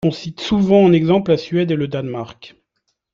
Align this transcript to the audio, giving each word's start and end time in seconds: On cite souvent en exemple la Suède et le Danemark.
On 0.03 0.09
cite 0.09 0.39
souvent 0.41 0.81
en 0.83 0.93
exemple 0.93 1.29
la 1.29 1.37
Suède 1.37 1.69
et 1.69 1.75
le 1.75 1.87
Danemark. 1.87 2.55